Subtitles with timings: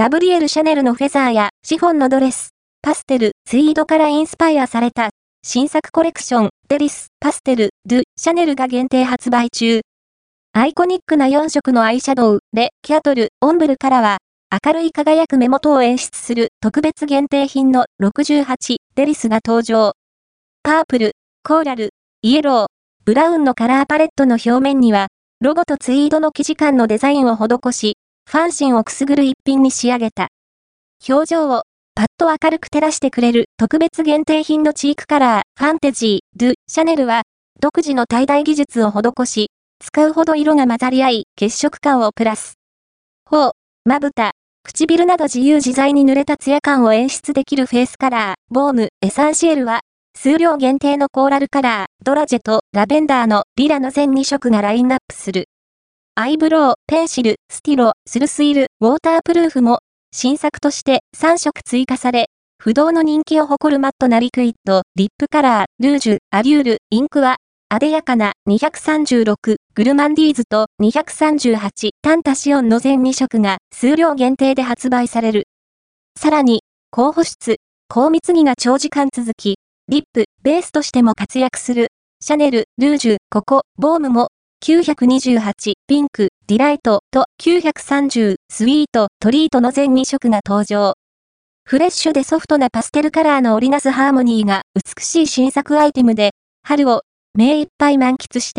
[0.00, 5.10] ガブリエル・シャネルのフェザーやシフォンのドレス、パステル、ツイードからインスパイアされた
[5.42, 9.82] 新作コレクション、デリス、パステル、ドゥ、シャネルが限定発売中。
[10.54, 14.20] アイコニックな4色のアイシャドウ、レ、キャトル、オンブルからは、
[14.64, 19.92] 明るい輝く目元を演出する特別限定品の68デリスが登場。
[20.62, 21.12] パープル、
[21.44, 21.90] コーラル、
[22.22, 22.66] イエロー、
[23.04, 25.08] ブラウンのカラーパレットの表面には、
[25.42, 27.98] ロゴとツイードの生地感のデザインを施し、
[28.30, 30.28] ファン心をくすぐる一品に仕上げた。
[31.08, 31.64] 表情を
[31.96, 37.22] パッと明るく照らしてくれる特別限定品のチークカラー、 Fantaisie de Chanel は、
[37.58, 39.48] 独自の滞在技術を施し、
[39.84, 42.52] 使うほど色が混ざり合い、血色感をプラス。
[43.28, 43.50] 頬、
[43.84, 44.30] まぶた、
[44.62, 49.80] 唇など自由自在に塗れ、ツヤ感を演出できるフェイスカラー、 Baume Essentiel は、
[50.16, 55.49] 数量限定のコーラルカラー、 Dragée とラベンダーの Lilas の全2色がラインナップする。
[56.20, 59.78] アイブロウ、ペンシル、 Stylo Sourcils Waterproof も、
[60.12, 62.26] 新作として3色追加され、
[62.58, 67.38] 不動の人気を誇るマットなリクイッド、リップカラー、 Rouge Allure Ink は、
[67.70, 75.44] あでやかな236、 Gourmandise と238、 Tentation の全2色が数量限定で発売される。
[76.18, 77.56] さらに、高保湿、
[77.88, 79.56] 高密着が長時間続き、
[79.88, 81.88] リップ、ベースとしても活躍する、
[82.22, 84.28] シャネル、ルージュ、ココ、ボームも、
[84.62, 90.92] 928、ピンク、ディライトと930、スイート、トリートの全2色が登場。
[91.64, 97.00] フレッシュでソフトなパステルカラーの織りなすハーモニーが美しい新作アイテムで、春を
[97.34, 98.58] 目いっぱい満喫して